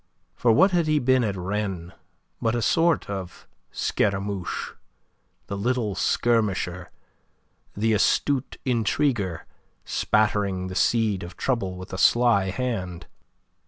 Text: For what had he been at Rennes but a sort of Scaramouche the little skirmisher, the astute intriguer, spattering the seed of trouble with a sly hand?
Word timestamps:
For 0.33 0.51
what 0.51 0.71
had 0.71 0.87
he 0.87 0.97
been 0.97 1.23
at 1.23 1.35
Rennes 1.37 1.91
but 2.41 2.55
a 2.55 2.61
sort 2.63 3.07
of 3.07 3.47
Scaramouche 3.71 4.71
the 5.45 5.55
little 5.55 5.93
skirmisher, 5.93 6.89
the 7.77 7.93
astute 7.93 8.57
intriguer, 8.65 9.45
spattering 9.85 10.69
the 10.69 10.73
seed 10.75 11.21
of 11.21 11.37
trouble 11.37 11.75
with 11.75 11.93
a 11.93 11.99
sly 11.99 12.49
hand? 12.49 13.05